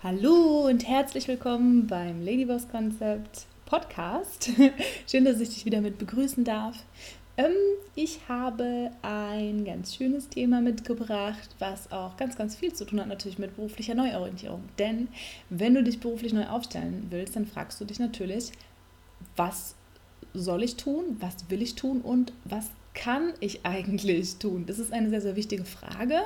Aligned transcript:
Hallo 0.00 0.68
und 0.68 0.86
herzlich 0.86 1.26
willkommen 1.26 1.88
beim 1.88 2.24
Ladyboss 2.24 2.68
Konzept 2.68 3.46
Podcast. 3.66 4.48
Schön, 5.10 5.24
dass 5.24 5.40
ich 5.40 5.48
dich 5.48 5.64
wieder 5.64 5.80
mit 5.80 5.98
begrüßen 5.98 6.44
darf. 6.44 6.84
Ähm, 7.36 7.50
ich 7.96 8.20
habe 8.28 8.92
ein 9.02 9.64
ganz 9.64 9.96
schönes 9.96 10.28
Thema 10.28 10.60
mitgebracht, 10.60 11.48
was 11.58 11.90
auch 11.90 12.16
ganz, 12.16 12.36
ganz 12.36 12.54
viel 12.54 12.72
zu 12.72 12.84
tun 12.84 13.00
hat 13.00 13.08
natürlich 13.08 13.40
mit 13.40 13.56
beruflicher 13.56 13.96
Neuorientierung. 13.96 14.62
Denn 14.78 15.08
wenn 15.50 15.74
du 15.74 15.82
dich 15.82 15.98
beruflich 15.98 16.32
neu 16.32 16.46
aufstellen 16.46 17.08
willst, 17.10 17.34
dann 17.34 17.46
fragst 17.46 17.80
du 17.80 17.84
dich 17.84 17.98
natürlich, 17.98 18.52
was 19.34 19.74
soll 20.32 20.62
ich 20.62 20.76
tun, 20.76 21.16
was 21.18 21.50
will 21.50 21.60
ich 21.60 21.74
tun 21.74 22.02
und 22.02 22.32
was 22.44 22.70
kann 22.94 23.32
ich 23.40 23.66
eigentlich 23.66 24.36
tun? 24.36 24.64
Das 24.64 24.78
ist 24.78 24.92
eine 24.92 25.10
sehr, 25.10 25.22
sehr 25.22 25.34
wichtige 25.34 25.64
Frage. 25.64 26.20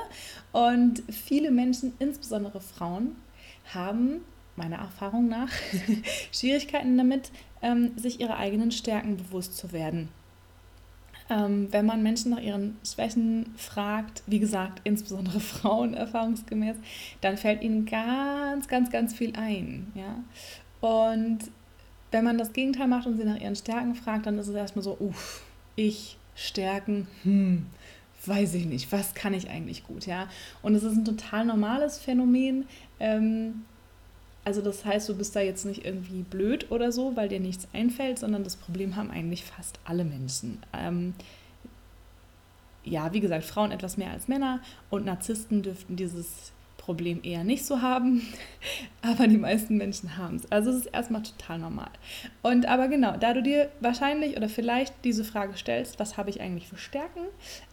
Und 0.52 1.02
viele 1.10 1.50
Menschen, 1.50 1.94
insbesondere 1.98 2.60
Frauen, 2.60 3.16
haben 3.66 4.20
meiner 4.56 4.76
Erfahrung 4.76 5.28
nach 5.28 5.50
Schwierigkeiten 6.32 6.96
damit, 6.98 7.30
ähm, 7.62 7.96
sich 7.96 8.20
ihrer 8.20 8.36
eigenen 8.36 8.70
Stärken 8.70 9.16
bewusst 9.16 9.56
zu 9.56 9.72
werden. 9.72 10.08
Ähm, 11.30 11.68
wenn 11.70 11.86
man 11.86 12.02
Menschen 12.02 12.32
nach 12.32 12.40
ihren 12.40 12.76
Schwächen 12.84 13.54
fragt, 13.56 14.22
wie 14.26 14.40
gesagt, 14.40 14.80
insbesondere 14.84 15.40
Frauen 15.40 15.94
erfahrungsgemäß, 15.94 16.76
dann 17.20 17.36
fällt 17.36 17.62
ihnen 17.62 17.86
ganz, 17.86 18.68
ganz, 18.68 18.90
ganz 18.90 19.14
viel 19.14 19.34
ein. 19.36 19.92
Ja? 19.94 20.22
Und 20.86 21.38
wenn 22.10 22.24
man 22.24 22.36
das 22.36 22.52
Gegenteil 22.52 22.88
macht 22.88 23.06
und 23.06 23.16
sie 23.16 23.24
nach 23.24 23.40
ihren 23.40 23.56
Stärken 23.56 23.94
fragt, 23.94 24.26
dann 24.26 24.38
ist 24.38 24.48
es 24.48 24.54
erstmal 24.54 24.82
so, 24.82 24.96
uff, 24.98 25.42
ich, 25.76 26.18
Stärken, 26.34 27.06
hm, 27.22 27.66
weiß 28.26 28.54
ich 28.54 28.66
nicht, 28.66 28.92
was 28.92 29.14
kann 29.14 29.34
ich 29.34 29.50
eigentlich 29.50 29.84
gut, 29.84 30.06
ja. 30.06 30.28
Und 30.62 30.74
es 30.74 30.82
ist 30.82 30.96
ein 30.96 31.04
total 31.04 31.44
normales 31.44 31.98
Phänomen. 31.98 32.66
Ähm, 33.00 33.64
also 34.44 34.60
das 34.60 34.84
heißt, 34.84 35.08
du 35.08 35.16
bist 35.16 35.36
da 35.36 35.40
jetzt 35.40 35.64
nicht 35.64 35.84
irgendwie 35.84 36.22
blöd 36.22 36.70
oder 36.70 36.90
so, 36.90 37.16
weil 37.16 37.28
dir 37.28 37.40
nichts 37.40 37.68
einfällt, 37.72 38.18
sondern 38.18 38.44
das 38.44 38.56
Problem 38.56 38.96
haben 38.96 39.10
eigentlich 39.10 39.44
fast 39.44 39.78
alle 39.84 40.04
Menschen. 40.04 40.58
Ähm, 40.72 41.14
ja, 42.84 43.12
wie 43.12 43.20
gesagt, 43.20 43.44
Frauen 43.44 43.70
etwas 43.70 43.96
mehr 43.96 44.10
als 44.10 44.26
Männer 44.26 44.60
und 44.90 45.04
Narzissten 45.04 45.62
dürften 45.62 45.94
dieses 45.94 46.52
Problem 46.82 47.20
eher 47.22 47.44
nicht 47.44 47.64
so 47.64 47.80
haben, 47.80 48.22
aber 49.02 49.28
die 49.28 49.38
meisten 49.38 49.76
Menschen 49.76 50.16
haben 50.16 50.36
es. 50.36 50.50
Also 50.50 50.70
es 50.70 50.78
ist 50.78 50.86
erstmal 50.86 51.22
total 51.22 51.60
normal. 51.60 51.90
Und 52.42 52.66
aber 52.66 52.88
genau, 52.88 53.16
da 53.16 53.32
du 53.32 53.42
dir 53.42 53.70
wahrscheinlich 53.80 54.36
oder 54.36 54.48
vielleicht 54.48 54.92
diese 55.04 55.22
Frage 55.22 55.56
stellst, 55.56 56.00
was 56.00 56.16
habe 56.16 56.30
ich 56.30 56.40
eigentlich 56.40 56.66
für 56.66 56.76
Stärken, 56.76 57.20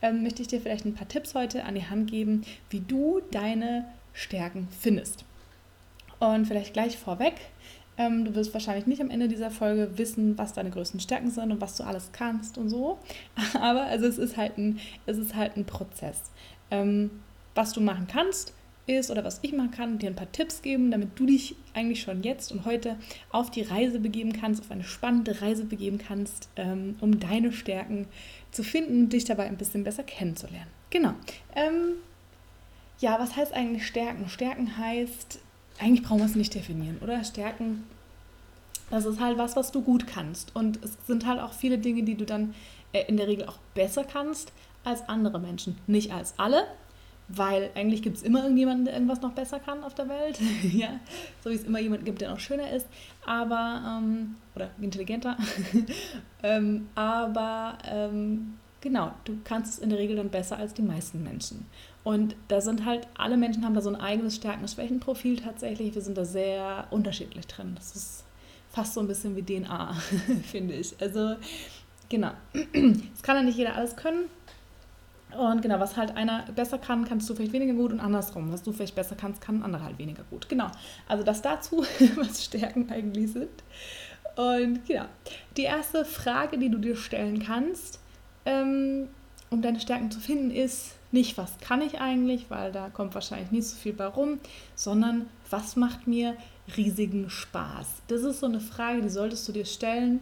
ähm, 0.04 0.22
möchte 0.22 0.44
ich 0.44 0.48
dir 0.48 0.62
vielleicht 0.62 0.86
ein 0.86 0.94
paar 0.94 1.08
Tipps 1.08 1.34
heute 1.34 1.64
an 1.64 1.74
die 1.74 1.88
Hand 1.88 2.12
geben, 2.12 2.44
wie 2.70 2.82
du 2.82 3.22
deine 3.32 3.86
Stärken 4.14 4.68
findest. 4.80 5.26
Und 6.20 6.46
vielleicht 6.46 6.74
gleich 6.74 6.98
vorweg, 6.98 7.34
ähm, 7.98 8.26
du 8.26 8.36
wirst 8.36 8.54
wahrscheinlich 8.54 8.86
nicht 8.86 9.02
am 9.02 9.10
Ende 9.10 9.28
dieser 9.28 9.50
Folge 9.50 9.98
wissen, 9.98 10.38
was 10.38 10.54
deine 10.54 10.70
größten 10.70 11.00
Stärken 11.00 11.32
sind 11.32 11.52
und 11.52 11.62
was 11.62 11.76
du 11.78 11.84
alles 11.84 12.12
kannst 12.12 12.60
und 12.60 12.70
so. 12.70 13.00
Aber 13.60 13.84
also 13.86 14.06
es 14.06 14.20
ist 14.20 14.38
halt 14.38 14.60
ein, 14.60 14.80
es 15.08 15.18
ist 15.18 15.34
halt 15.34 15.58
ein 15.58 15.66
Prozess. 15.66 16.30
Ähm, 16.70 17.10
was 17.56 17.74
du 17.74 17.82
machen 17.82 18.08
kannst, 18.08 18.54
ist 18.98 19.12
oder 19.12 19.24
was 19.24 19.40
ich 19.42 19.54
machen 19.54 19.72
kann, 19.72 20.00
dir 20.00 20.10
ein 20.10 20.16
paar 20.16 20.32
Tipps 20.32 20.62
geben, 20.62 20.92
damit 20.92 21.18
du 21.18 21.26
dich 21.26 21.56
eigentlich 21.74 22.02
schon 22.02 22.24
jetzt 22.24 22.52
und 22.52 22.66
heute 22.66 22.98
auf 23.32 23.52
die 23.52 23.62
Reise 23.62 24.00
begeben 24.00 24.34
kannst, 24.34 24.62
auf 24.62 24.72
eine 24.72 24.84
spannende 24.84 25.42
Reise 25.42 25.66
begeben 25.66 25.98
kannst, 25.98 26.50
ähm, 26.56 26.96
um 27.00 27.20
deine 27.20 27.52
Stärken 27.52 28.08
zu 28.52 28.64
finden 28.64 29.04
und 29.04 29.14
dich 29.14 29.26
dabei 29.26 29.46
ein 29.46 29.58
bisschen 29.58 29.84
besser 29.84 30.04
kennenzulernen. 30.04 30.70
Genau. 30.90 31.14
Ähm, 31.56 31.94
ja, 33.00 33.20
was 33.20 33.36
heißt 33.36 33.54
eigentlich 33.54 33.86
Stärken? 33.86 34.28
Stärken 34.28 34.78
heißt, 34.78 35.40
eigentlich 35.80 36.04
brauchen 36.04 36.20
wir 36.20 36.26
es 36.26 36.36
nicht 36.36 36.54
definieren, 36.54 36.98
oder? 37.02 37.24
Stärken, 37.24 37.84
das 38.90 39.06
ist 39.06 39.20
halt 39.20 39.38
was, 39.38 39.56
was 39.56 39.72
du 39.72 39.82
gut 39.82 40.08
kannst. 40.08 40.56
Und 40.56 40.84
es 40.84 40.98
sind 41.08 41.26
halt 41.26 41.40
auch 41.40 41.54
viele 41.54 41.78
Dinge, 41.78 42.04
die 42.04 42.16
du 42.16 42.26
dann 42.26 42.54
äh, 42.92 43.04
in 43.08 43.18
der 43.18 43.28
Regel 43.28 43.46
auch 43.46 43.58
besser 43.74 44.04
kannst 44.04 44.52
als 44.84 45.08
andere 45.08 45.40
Menschen. 45.40 45.78
Nicht 45.88 46.12
als 46.12 46.34
alle, 46.38 46.66
weil 47.30 47.70
eigentlich 47.76 48.02
gibt 48.02 48.18
es 48.18 48.24
immer 48.24 48.42
irgendjemanden, 48.42 48.86
der 48.86 48.96
irgendwas 48.96 49.22
noch 49.22 49.34
besser 49.34 49.60
kann 49.60 49.84
auf 49.84 49.94
der 49.94 50.10
Welt. 50.10 50.40
ja, 50.64 51.00
so 51.44 51.50
wie 51.50 51.56
es 51.56 51.64
immer 51.64 51.80
jemanden 51.80 52.06
gibt, 52.06 52.22
der 52.22 52.32
noch 52.32 52.40
schöner 52.40 52.72
ist, 52.72 52.88
aber 53.26 54.00
ähm, 54.02 54.36
oder 54.56 54.70
intelligenter. 54.82 55.38
ähm, 56.44 56.90
aber 56.96 57.78
ähm, 57.86 58.56
genau, 58.82 59.14
du 59.26 59.38
kannst 59.44 59.74
es 59.74 59.80
in 59.80 59.90
der 59.90 60.00
Regel 60.00 60.16
dann 60.18 60.30
besser 60.30 60.58
als 60.58 60.74
die 60.74 60.82
meisten 60.82 61.24
Menschen. 61.24 61.68
Und 62.04 62.36
da 62.48 62.62
sind 62.62 62.86
halt, 62.86 63.08
alle 63.16 63.38
Menschen 63.38 63.64
haben 63.64 63.76
da 63.76 63.82
so 63.82 63.90
ein 63.90 63.96
eigenes 63.96 64.36
Stärken- 64.36 64.62
und 64.62 64.70
Schwächenprofil 64.70 65.38
tatsächlich. 65.38 65.94
Wir 65.94 66.02
sind 66.02 66.18
da 66.18 66.26
sehr 66.26 66.88
unterschiedlich 66.90 67.46
drin. 67.46 67.74
Das 67.76 67.96
ist 67.96 68.24
fast 68.72 68.94
so 68.94 69.02
ein 69.02 69.08
bisschen 69.08 69.36
wie 69.36 69.44
DNA, 69.44 69.94
finde 70.44 70.76
ich. 70.76 71.00
Also, 71.00 71.36
genau. 72.08 72.32
Es 73.14 73.22
kann 73.22 73.36
ja 73.36 73.44
nicht 73.44 73.58
jeder 73.58 73.76
alles 73.76 73.96
können. 73.96 74.26
Und 75.38 75.62
genau, 75.62 75.80
was 75.80 75.96
halt 75.96 76.16
einer 76.18 76.44
besser 76.56 76.80
kann, 76.80 77.06
kannst 77.06 77.30
du 77.30 77.36
vielleicht 77.36 77.54
weniger 77.54 77.74
gut 77.74 77.92
und 77.92 78.00
andersrum. 78.00 78.52
Was 78.52 78.64
du 78.64 78.72
vielleicht 78.72 78.96
besser 78.96 79.16
kannst, 79.16 79.42
kann 79.42 79.60
ein 79.60 79.64
anderer 79.64 79.84
halt 79.84 80.00
weniger 80.00 80.24
gut. 80.30 80.50
Genau. 80.50 80.68
Also 81.08 81.24
das 81.24 81.42
dazu, 81.42 81.86
was 82.16 82.46
Stärken 82.46 82.90
eigentlich 82.90 83.32
sind. 83.34 83.64
Und 84.36 84.86
genau. 84.88 85.06
Die 85.58 85.64
erste 85.64 86.04
Frage, 86.06 86.58
die 86.58 86.70
du 86.70 86.78
dir 86.78 86.96
stellen 86.96 87.40
kannst, 87.44 88.00
ähm, 88.46 89.08
um 89.50 89.62
deine 89.62 89.80
Stärken 89.80 90.12
zu 90.12 90.20
finden, 90.20 90.52
ist 90.52 90.96
nicht, 91.12 91.38
was 91.38 91.58
kann 91.60 91.82
ich 91.82 92.00
eigentlich, 92.00 92.50
weil 92.50 92.72
da 92.72 92.90
kommt 92.90 93.16
wahrscheinlich 93.16 93.52
nicht 93.52 93.68
so 93.68 93.76
viel 93.76 93.94
bei 93.94 94.06
rum, 94.06 94.40
sondern 94.76 95.28
was 95.50 95.76
macht 95.76 96.08
mir 96.08 96.36
riesigen 96.78 97.30
Spaß? 97.30 97.88
Das 98.08 98.22
ist 98.22 98.40
so 98.40 98.46
eine 98.46 98.60
Frage, 98.60 99.02
die 99.02 99.10
solltest 99.10 99.48
du 99.48 99.52
dir 99.52 99.66
stellen, 99.66 100.22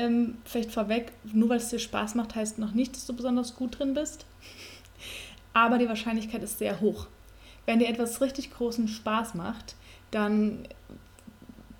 ähm, 0.00 0.38
vielleicht 0.44 0.72
vorweg, 0.72 1.12
nur 1.24 1.50
weil 1.50 1.58
es 1.58 1.68
dir 1.68 1.78
Spaß 1.78 2.14
macht, 2.14 2.34
heißt 2.34 2.58
noch 2.58 2.72
nicht, 2.72 2.96
dass 2.96 3.06
du 3.06 3.14
besonders 3.14 3.54
gut 3.54 3.78
drin 3.78 3.92
bist. 3.92 4.24
Aber 5.52 5.78
die 5.78 5.88
Wahrscheinlichkeit 5.88 6.42
ist 6.42 6.58
sehr 6.58 6.80
hoch. 6.80 7.06
Wenn 7.66 7.80
dir 7.80 7.88
etwas 7.88 8.20
richtig 8.20 8.50
großen 8.52 8.88
Spaß 8.88 9.34
macht, 9.34 9.74
dann 10.10 10.66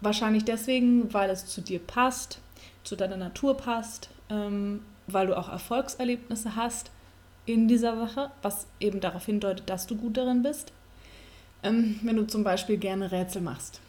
wahrscheinlich 0.03 0.45
deswegen, 0.45 1.13
weil 1.15 1.31
es 1.31 1.47
zu 1.47 1.63
dir 1.63 1.79
passt, 1.79 2.41
zu 2.85 2.95
deiner 2.95 3.17
Natur 3.17 3.57
passt, 3.57 4.11
ähm, 4.29 4.83
weil 5.07 5.27
du 5.27 5.37
auch 5.37 5.49
Erfolgserlebnisse 5.49 6.57
hast 6.57 6.91
in 7.47 7.69
dieser 7.69 7.97
Sache, 7.97 8.31
was 8.43 8.67
eben 8.81 9.01
darauf 9.01 9.25
hindeutet, 9.25 9.69
dass 9.71 9.87
du 9.87 9.97
gut 9.97 10.17
darin 10.17 10.43
bist. 10.43 10.73
Ähm, 11.63 11.99
wenn 12.03 12.17
du 12.17 12.27
zum 12.27 12.45
Beispiel 12.45 12.77
gerne 12.77 13.13
Rätsel 13.13 13.43
machst. 13.43 13.81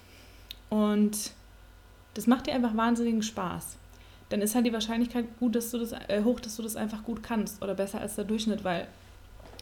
Und 0.70 1.32
das 2.14 2.28
macht 2.28 2.48
dir 2.48 2.54
einfach 2.54 2.76
wahnsinnigen 2.76 3.24
Spaß 3.24 3.78
dann 4.32 4.42
ist 4.42 4.56
halt 4.56 4.66
die 4.66 4.74
Wahrscheinlichkeit 4.74 5.26
gut, 5.40 5.56
dass 5.56 5.72
du 5.72 5.78
das 5.78 5.92
äh, 5.92 6.24
hoch, 6.24 6.40
dass 6.40 6.56
du 6.56 6.64
das 6.64 6.76
einfach 6.76 7.04
gut 7.04 7.24
kannst 7.24 7.62
oder 7.62 7.76
besser 7.76 8.00
als 8.00 8.16
der 8.16 8.26
Durchschnitt, 8.26 8.64
weil 8.64 8.88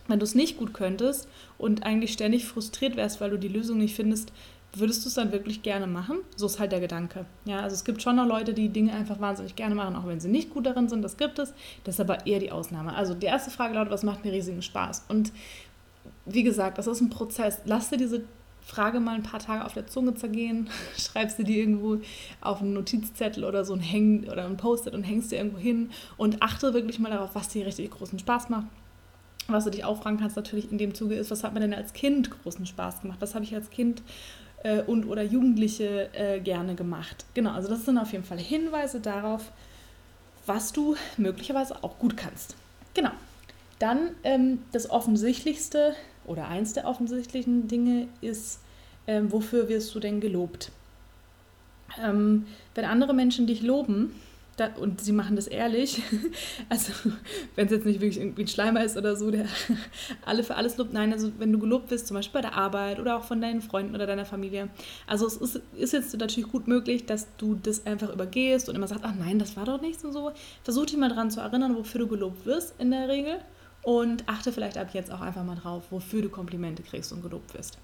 wenn 0.08 0.20
du 0.20 0.24
es 0.24 0.36
nicht 0.36 0.58
gut 0.58 0.74
könntest 0.74 1.28
und 1.58 1.84
eigentlich 1.84 2.14
ständig 2.14 2.46
frustriert 2.46 2.96
wärst, 2.96 3.22
weil 3.22 3.30
du 3.30 3.38
die 3.38 3.48
Lösung 3.48 3.78
nicht 3.78 3.96
findest, 3.96 4.32
würdest 4.74 5.04
du 5.04 5.10
es 5.10 5.16
dann 5.16 5.32
wirklich 5.32 5.62
gerne 5.64 5.88
machen? 5.88 6.20
So 6.36 6.46
ist 6.46 6.60
halt 6.60 6.72
der 6.72 6.80
Gedanke. 6.80 7.26
Ja, 7.46 7.62
also 7.62 7.74
es 7.74 7.84
gibt 7.84 8.02
schon 8.02 8.16
noch 8.16 8.26
Leute, 8.26 8.54
die 8.54 8.70
Dinge 8.70 8.94
einfach 8.94 9.20
wahnsinnig 9.20 9.56
gerne 9.56 9.76
machen, 9.76 9.96
auch 9.96 10.06
wenn 10.06 10.20
sie 10.20 10.30
nicht 10.30 10.52
gut 10.52 10.66
darin 10.66 10.90
sind. 10.90 11.02
Das 11.02 11.18
gibt 11.18 11.40
es. 11.40 11.54
Das 11.84 11.96
ist 11.96 12.02
aber 12.02 12.28
eher 12.28 12.40
die 12.40 12.52
Ausnahme. 12.52 12.96
Also 12.96 13.14
die 13.14 13.26
erste 13.26 13.52
Frage 13.52 13.74
lautet, 13.76 13.92
was 13.92 14.04
macht 14.04 14.24
mir 14.26 14.32
riesigen 14.32 14.62
Spaß? 14.62 15.06
Und 15.10 15.32
wie 16.26 16.44
gesagt, 16.44 16.78
das 16.78 16.88
ist 16.88 17.02
ein 17.02 17.10
Prozess. 17.10 17.62
Lass 17.66 17.90
dir 17.90 17.98
diese 17.98 18.24
Frage 18.70 19.00
mal 19.00 19.16
ein 19.16 19.24
paar 19.24 19.40
Tage 19.40 19.66
auf 19.66 19.74
der 19.74 19.88
Zunge 19.88 20.14
zergehen, 20.14 20.70
schreibst 20.98 21.40
du 21.40 21.44
die 21.44 21.60
irgendwo 21.60 21.98
auf 22.40 22.62
einen 22.62 22.74
Notizzettel 22.74 23.44
oder 23.44 23.66
so 23.66 23.74
ein 23.74 23.80
Häng 23.80 24.30
oder 24.30 24.46
ein 24.46 24.58
Post-it 24.58 24.94
und 24.94 25.04
hängst 25.04 25.32
dir 25.32 25.38
irgendwo 25.38 25.58
hin 25.58 25.90
und 26.18 26.44
achte 26.44 26.74
wirklich 26.74 27.00
mal 27.00 27.10
darauf, 27.10 27.32
was 27.34 27.50
dir 27.50 27.66
richtig 27.66 27.90
großen 27.90 28.20
Spaß 28.20 28.50
macht. 28.50 28.68
Was 29.48 29.64
du 29.64 29.72
dich 29.72 29.84
auch 29.84 30.04
fragen 30.04 30.20
kannst 30.20 30.36
natürlich 30.36 30.72
in 30.72 30.78
dem 30.78 30.94
Zuge 30.94 31.16
ist, 31.16 31.32
was 31.32 31.44
hat 31.44 31.56
mir 31.56 31.60
denn 31.60 31.74
als 31.74 31.94
Kind 31.94 32.30
großen 32.30 32.68
Spaß 32.68 33.02
gemacht? 33.02 33.18
Was 33.22 33.34
habe 33.34 33.44
ich 33.44 33.56
als 33.56 33.72
Kind 33.72 34.04
äh, 34.62 34.84
und 34.84 35.06
oder 35.06 35.24
Jugendliche 35.24 36.14
äh, 36.14 36.40
gerne 36.40 36.76
gemacht? 36.76 37.26
Genau, 37.34 37.54
also 37.54 37.68
das 37.68 37.86
sind 37.86 37.98
auf 37.98 38.12
jeden 38.12 38.24
Fall 38.24 38.38
Hinweise 38.38 39.00
darauf, 39.00 39.52
was 40.46 40.72
du 40.72 40.96
möglicherweise 41.18 41.84
auch 41.84 41.98
gut 41.98 42.16
kannst. 42.16 42.56
Genau. 42.94 43.12
Dann 43.80 44.12
ähm, 44.24 44.60
das 44.72 44.92
Offensichtlichste 44.92 45.96
oder 46.26 46.48
eins 46.48 46.74
der 46.74 46.86
offensichtlichen 46.86 47.68
Dinge 47.68 48.08
ist, 48.22 48.60
ähm, 49.08 49.32
wofür 49.32 49.70
wirst 49.70 49.94
du 49.96 50.00
denn 50.00 50.20
gelobt? 50.20 50.72
Ähm, 52.02 52.46
wenn 52.76 52.86
andere 52.86 53.14
Menschen 53.14 53.48
dich 53.48 53.62
loben, 53.62 54.14
da, 54.60 54.70
und 54.80 55.02
sie 55.02 55.14
machen 55.14 55.36
das 55.36 55.48
ehrlich, 55.48 56.02
also 56.70 56.92
wenn 57.56 57.66
es 57.68 57.72
jetzt 57.72 57.86
nicht 57.86 58.02
wirklich 58.02 58.20
irgendwie 58.20 58.44
ein 58.44 58.48
Schleimer 58.48 58.84
ist 58.84 58.98
oder 58.98 59.16
so, 59.16 59.32
der 59.32 59.46
alle 60.26 60.44
für 60.44 60.56
alles 60.56 60.78
lobt, 60.78 60.94
nein, 60.94 61.14
also 61.14 61.32
wenn 61.40 61.52
du 61.52 61.60
gelobt 61.60 61.92
wirst, 61.92 62.08
zum 62.08 62.16
Beispiel 62.16 62.42
bei 62.42 62.48
der 62.48 62.58
Arbeit 62.58 63.00
oder 63.00 63.18
auch 63.18 63.24
von 63.24 63.42
deinen 63.42 63.62
Freunden 63.62 63.96
oder 63.96 64.06
deiner 64.06 64.26
Familie, 64.26 64.70
also 65.08 65.26
es 65.26 65.38
ist, 65.38 65.62
ist 65.78 65.94
jetzt 65.94 66.18
natürlich 66.18 66.52
gut 66.52 66.68
möglich, 66.68 67.06
dass 67.06 67.28
du 67.38 67.56
das 67.56 67.86
einfach 67.86 68.14
übergehst 68.14 68.70
und 68.70 68.76
immer 68.76 68.88
sagst, 68.88 69.04
ach 69.06 69.16
nein, 69.18 69.40
das 69.40 69.56
war 69.56 69.66
doch 69.66 69.82
nichts 69.82 70.04
und 70.04 70.12
so. 70.12 70.32
Versuch 70.64 70.86
dich 70.86 70.98
mal 70.98 71.10
daran 71.10 71.32
zu 71.32 71.40
erinnern, 71.40 71.76
wofür 71.76 72.02
du 72.02 72.08
gelobt 72.08 72.46
wirst 72.46 72.76
in 72.80 72.92
der 72.92 73.08
Regel 73.08 73.40
und 73.82 74.28
achte 74.28 74.52
vielleicht 74.52 74.78
ab 74.78 74.90
jetzt 74.94 75.12
auch 75.12 75.22
einfach 75.22 75.44
mal 75.44 75.56
drauf, 75.56 75.86
wofür 75.92 76.22
du 76.22 76.30
Komplimente 76.30 76.84
kriegst 76.84 77.12
und 77.12 77.22
gelobt 77.22 77.54
wirst. 77.54 77.78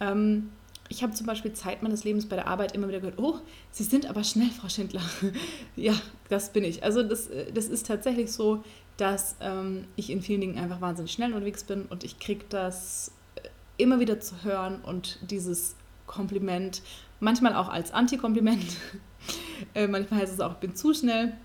Ähm, 0.00 0.50
ich 0.88 1.02
habe 1.02 1.12
zum 1.12 1.26
Beispiel 1.26 1.52
Zeit 1.52 1.82
meines 1.82 2.04
Lebens 2.04 2.26
bei 2.26 2.36
der 2.36 2.46
Arbeit 2.46 2.72
immer 2.74 2.88
wieder 2.88 3.00
gehört, 3.00 3.18
oh, 3.18 3.38
Sie 3.70 3.84
sind 3.84 4.06
aber 4.06 4.24
schnell, 4.24 4.48
Frau 4.48 4.68
Schindler. 4.68 5.02
ja, 5.76 5.94
das 6.28 6.52
bin 6.52 6.64
ich. 6.64 6.82
Also 6.82 7.02
das, 7.02 7.28
das 7.52 7.66
ist 7.66 7.86
tatsächlich 7.86 8.32
so, 8.32 8.64
dass 8.96 9.36
ähm, 9.40 9.86
ich 9.96 10.10
in 10.10 10.22
vielen 10.22 10.40
Dingen 10.40 10.58
einfach 10.58 10.80
wahnsinnig 10.80 11.12
schnell 11.12 11.32
unterwegs 11.32 11.64
bin 11.64 11.86
und 11.86 12.04
ich 12.04 12.18
kriege 12.18 12.44
das 12.48 13.12
äh, 13.36 13.48
immer 13.76 14.00
wieder 14.00 14.18
zu 14.20 14.42
hören 14.42 14.80
und 14.80 15.18
dieses 15.30 15.76
Kompliment, 16.06 16.82
manchmal 17.20 17.54
auch 17.54 17.68
als 17.68 17.92
Antikompliment. 17.92 18.76
äh, 19.74 19.86
manchmal 19.86 20.20
heißt 20.20 20.32
es 20.32 20.40
auch, 20.40 20.52
ich 20.52 20.58
bin 20.58 20.74
zu 20.74 20.94
schnell. 20.94 21.36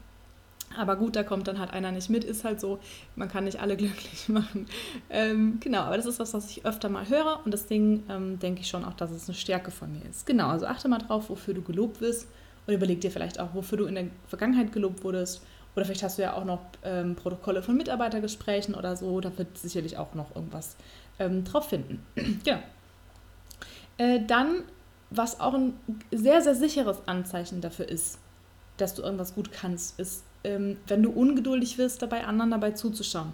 Aber 0.77 0.95
gut, 0.95 1.15
da 1.15 1.23
kommt 1.23 1.47
dann 1.47 1.59
halt 1.59 1.71
einer 1.71 1.91
nicht 1.91 2.09
mit, 2.09 2.23
ist 2.23 2.43
halt 2.43 2.59
so. 2.59 2.79
Man 3.15 3.29
kann 3.29 3.43
nicht 3.43 3.59
alle 3.59 3.77
glücklich 3.77 4.29
machen. 4.29 4.67
Ähm, 5.09 5.57
genau, 5.59 5.81
aber 5.81 5.97
das 5.97 6.05
ist 6.05 6.19
was, 6.19 6.33
was 6.33 6.49
ich 6.49 6.65
öfter 6.65 6.89
mal 6.89 7.07
höre 7.07 7.39
und 7.45 7.53
deswegen 7.53 8.03
ähm, 8.09 8.39
denke 8.39 8.61
ich 8.61 8.67
schon 8.67 8.85
auch, 8.85 8.93
dass 8.93 9.11
es 9.11 9.27
eine 9.27 9.35
Stärke 9.35 9.71
von 9.71 9.91
mir 9.91 10.03
ist. 10.09 10.25
Genau, 10.25 10.49
also 10.49 10.65
achte 10.65 10.87
mal 10.87 10.99
drauf, 10.99 11.29
wofür 11.29 11.53
du 11.53 11.61
gelobt 11.61 12.01
wirst 12.01 12.27
und 12.65 12.73
überleg 12.73 13.01
dir 13.01 13.11
vielleicht 13.11 13.39
auch, 13.39 13.53
wofür 13.53 13.77
du 13.77 13.85
in 13.85 13.95
der 13.95 14.05
Vergangenheit 14.27 14.71
gelobt 14.71 15.03
wurdest. 15.03 15.43
Oder 15.75 15.85
vielleicht 15.85 16.03
hast 16.03 16.17
du 16.17 16.21
ja 16.21 16.33
auch 16.33 16.45
noch 16.45 16.61
ähm, 16.83 17.15
Protokolle 17.15 17.63
von 17.63 17.75
Mitarbeitergesprächen 17.75 18.75
oder 18.75 18.95
so. 18.95 19.19
Da 19.21 19.35
wird 19.37 19.57
sicherlich 19.57 19.97
auch 19.97 20.13
noch 20.13 20.35
irgendwas 20.35 20.75
ähm, 21.19 21.43
drauf 21.43 21.69
finden. 21.69 22.05
genau. 22.43 22.59
Äh, 23.97 24.21
dann, 24.25 24.63
was 25.09 25.39
auch 25.39 25.53
ein 25.53 25.73
sehr, 26.11 26.41
sehr 26.41 26.55
sicheres 26.55 27.07
Anzeichen 27.07 27.61
dafür 27.61 27.89
ist, 27.89 28.19
dass 28.77 28.95
du 28.95 29.01
irgendwas 29.01 29.35
gut 29.35 29.51
kannst, 29.51 29.99
ist 29.99 30.23
ähm, 30.43 30.77
wenn 30.87 31.03
du 31.03 31.11
ungeduldig 31.11 31.77
wirst, 31.77 32.01
dabei 32.01 32.25
anderen 32.25 32.51
dabei 32.51 32.71
zuzuschauen. 32.71 33.33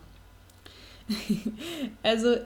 also 2.03 2.37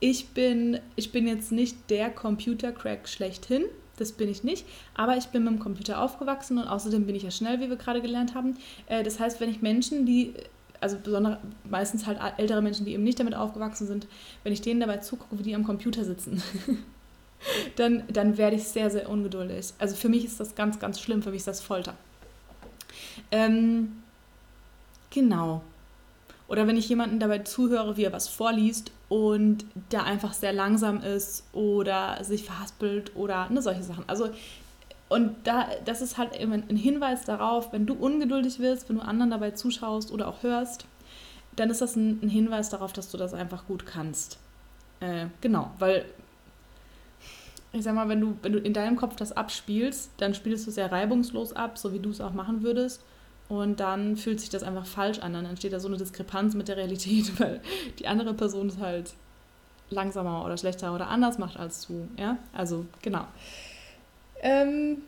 ich 0.00 0.28
bin, 0.28 0.80
ich 0.96 1.12
bin 1.12 1.26
jetzt 1.26 1.52
nicht 1.52 1.90
der 1.90 2.10
Computer-Crack 2.10 3.08
schlechthin, 3.08 3.64
das 3.98 4.12
bin 4.12 4.30
ich 4.30 4.42
nicht, 4.42 4.64
aber 4.94 5.16
ich 5.16 5.26
bin 5.26 5.44
mit 5.44 5.52
dem 5.52 5.58
Computer 5.58 6.00
aufgewachsen 6.00 6.58
und 6.58 6.66
außerdem 6.66 7.04
bin 7.04 7.14
ich 7.14 7.22
ja 7.22 7.30
schnell, 7.30 7.60
wie 7.60 7.68
wir 7.68 7.76
gerade 7.76 8.00
gelernt 8.00 8.34
haben. 8.34 8.56
Äh, 8.86 9.02
das 9.02 9.20
heißt, 9.20 9.40
wenn 9.40 9.50
ich 9.50 9.60
Menschen, 9.60 10.06
die, 10.06 10.32
also 10.80 10.96
besonders 11.02 11.38
meistens 11.68 12.06
halt 12.06 12.18
ältere 12.38 12.62
Menschen, 12.62 12.86
die 12.86 12.94
eben 12.94 13.04
nicht 13.04 13.20
damit 13.20 13.34
aufgewachsen 13.34 13.86
sind, 13.86 14.06
wenn 14.42 14.54
ich 14.54 14.62
denen 14.62 14.80
dabei 14.80 14.98
zugucke, 14.98 15.38
wie 15.38 15.42
die 15.42 15.54
am 15.54 15.64
Computer 15.64 16.04
sitzen, 16.04 16.42
dann, 17.76 18.04
dann 18.10 18.38
werde 18.38 18.56
ich 18.56 18.64
sehr, 18.64 18.88
sehr 18.88 19.10
ungeduldig. 19.10 19.74
Also 19.78 19.96
für 19.96 20.08
mich 20.08 20.24
ist 20.24 20.40
das 20.40 20.54
ganz, 20.54 20.78
ganz 20.78 20.98
schlimm, 20.98 21.22
für 21.22 21.30
mich 21.30 21.40
ist 21.40 21.48
das 21.48 21.60
Folter. 21.60 21.94
Ähm, 23.30 24.02
genau. 25.10 25.62
Oder 26.48 26.66
wenn 26.66 26.76
ich 26.76 26.88
jemanden 26.88 27.20
dabei 27.20 27.40
zuhöre, 27.40 27.96
wie 27.96 28.04
er 28.04 28.12
was 28.12 28.28
vorliest 28.28 28.90
und 29.08 29.64
der 29.92 30.04
einfach 30.04 30.32
sehr 30.32 30.52
langsam 30.52 31.00
ist 31.00 31.44
oder 31.52 32.22
sich 32.24 32.44
verhaspelt 32.44 33.14
oder 33.14 33.48
ne, 33.50 33.62
solche 33.62 33.84
Sachen. 33.84 34.04
Also, 34.08 34.30
und 35.08 35.36
da, 35.44 35.68
das 35.84 36.00
ist 36.00 36.18
halt 36.18 36.36
eben 36.36 36.52
ein 36.52 36.76
Hinweis 36.76 37.24
darauf, 37.24 37.72
wenn 37.72 37.86
du 37.86 37.94
ungeduldig 37.94 38.58
wirst, 38.58 38.88
wenn 38.88 38.96
du 38.96 39.02
anderen 39.02 39.30
dabei 39.30 39.52
zuschaust 39.52 40.10
oder 40.10 40.26
auch 40.26 40.42
hörst, 40.42 40.86
dann 41.54 41.70
ist 41.70 41.80
das 41.80 41.96
ein, 41.96 42.20
ein 42.22 42.28
Hinweis 42.28 42.68
darauf, 42.68 42.92
dass 42.92 43.10
du 43.10 43.16
das 43.16 43.34
einfach 43.34 43.66
gut 43.66 43.86
kannst. 43.86 44.38
Äh, 45.00 45.26
genau, 45.40 45.70
weil 45.78 46.04
ich 47.72 47.84
sag 47.84 47.94
mal, 47.94 48.08
wenn 48.08 48.20
du, 48.20 48.36
wenn 48.42 48.52
du 48.52 48.58
in 48.58 48.72
deinem 48.72 48.96
Kopf 48.96 49.16
das 49.16 49.32
abspielst, 49.32 50.10
dann 50.18 50.34
spielst 50.34 50.66
du 50.66 50.70
sehr 50.70 50.90
reibungslos 50.90 51.52
ab, 51.52 51.78
so 51.78 51.92
wie 51.92 52.00
du 52.00 52.10
es 52.10 52.20
auch 52.20 52.32
machen 52.32 52.62
würdest. 52.62 53.02
Und 53.48 53.80
dann 53.80 54.16
fühlt 54.16 54.40
sich 54.40 54.48
das 54.48 54.62
einfach 54.62 54.86
falsch 54.86 55.18
an. 55.20 55.32
Dann 55.32 55.44
entsteht 55.44 55.72
da 55.72 55.80
so 55.80 55.88
eine 55.88 55.96
Diskrepanz 55.96 56.54
mit 56.54 56.68
der 56.68 56.76
Realität, 56.76 57.38
weil 57.40 57.60
die 57.98 58.06
andere 58.06 58.34
Person 58.34 58.68
es 58.68 58.78
halt 58.78 59.12
langsamer 59.90 60.44
oder 60.44 60.56
schlechter 60.56 60.94
oder 60.94 61.08
anders 61.08 61.38
macht 61.38 61.56
als 61.56 61.86
du. 61.86 62.08
Ja, 62.16 62.38
also 62.52 62.86
genau. 63.02 63.26
Ähm, 64.42 64.98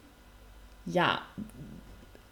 ja, 0.86 1.20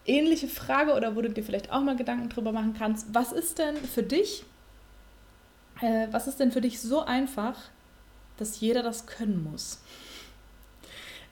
ähnliche 0.04 0.48
Frage 0.48 0.94
oder 0.94 1.14
wo 1.16 1.22
du 1.22 1.30
dir 1.30 1.44
vielleicht 1.44 1.72
auch 1.72 1.80
mal 1.80 1.96
Gedanken 1.96 2.28
drüber 2.28 2.52
machen 2.52 2.74
kannst. 2.76 3.14
Was 3.14 3.32
ist 3.32 3.58
denn 3.58 3.76
für 3.76 4.02
dich, 4.02 4.44
äh, 5.80 6.08
was 6.10 6.26
ist 6.26 6.40
denn 6.40 6.52
für 6.52 6.60
dich 6.60 6.80
so 6.80 7.04
einfach, 7.04 7.56
dass 8.36 8.60
jeder 8.60 8.82
das 8.82 9.06
können 9.06 9.48
muss? 9.50 9.80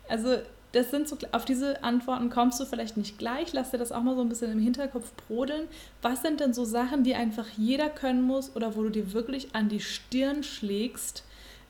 Also 0.09 0.39
das 0.73 0.91
sind 0.91 1.09
so, 1.09 1.17
auf 1.33 1.45
diese 1.45 1.83
Antworten 1.83 2.29
kommst 2.29 2.61
du 2.61 2.67
vielleicht 2.67 2.97
nicht 2.97 3.19
gleich. 3.19 3.53
Lass 3.53 3.71
dir 3.71 3.79
das 3.79 3.93
auch 3.93 4.03
mal 4.03 4.15
so 4.15 4.21
ein 4.21 4.29
bisschen 4.29 4.53
im 4.53 4.59
Hinterkopf 4.59 5.13
brodeln. 5.27 5.67
Was 6.03 6.23
sind 6.23 6.41
denn 6.41 6.53
so 6.53 6.65
Sachen, 6.65 7.05
die 7.05 7.15
einfach 7.15 7.47
jeder 7.57 7.89
können 7.89 8.23
muss 8.23 8.55
oder 8.55 8.77
wo 8.77 8.83
du 8.83 8.91
dir 8.91 9.13
wirklich 9.13 9.55
an 9.55 9.69
die 9.69 9.81
Stirn 9.81 10.43
schlägst, 10.43 11.25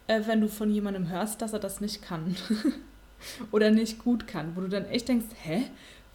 äh, 0.08 0.22
wenn 0.26 0.40
du 0.40 0.48
von 0.48 0.70
jemandem 0.70 1.08
hörst, 1.08 1.40
dass 1.42 1.52
er 1.52 1.60
das 1.60 1.80
nicht 1.80 2.02
kann 2.02 2.34
oder 3.52 3.70
nicht 3.70 4.02
gut 4.02 4.26
kann, 4.26 4.56
wo 4.56 4.62
du 4.62 4.68
dann 4.68 4.86
echt 4.86 5.08
denkst, 5.08 5.26
hä, 5.42 5.64